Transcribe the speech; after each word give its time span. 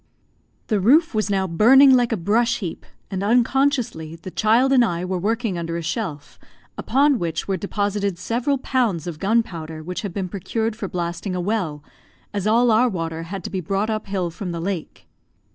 The 0.65 0.79
roof 0.79 1.13
was 1.13 1.29
now 1.29 1.45
burning 1.45 1.93
like 1.95 2.11
a 2.11 2.17
brush 2.17 2.57
heap, 2.57 2.87
and, 3.11 3.21
unconsciously, 3.23 4.15
the 4.15 4.31
child 4.31 4.73
and 4.73 4.83
I 4.83 5.05
were 5.05 5.19
working 5.19 5.59
under 5.59 5.77
a 5.77 5.83
shelf, 5.83 6.39
upon 6.75 7.19
which 7.19 7.47
were 7.47 7.55
deposited 7.55 8.17
several 8.17 8.57
pounds 8.57 9.05
of 9.05 9.19
gunpowder 9.19 9.83
which 9.83 10.01
had 10.01 10.11
been 10.11 10.27
procured 10.27 10.75
for 10.75 10.87
blasting 10.87 11.35
a 11.35 11.39
well, 11.39 11.83
as 12.33 12.47
all 12.47 12.71
our 12.71 12.89
water 12.89 13.21
had 13.29 13.43
to 13.43 13.51
be 13.51 13.61
brought 13.61 13.91
up 13.91 14.07
hill 14.07 14.31
from 14.31 14.51
the 14.51 14.59
lake. 14.59 15.05